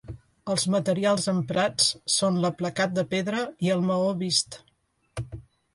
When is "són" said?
2.15-2.41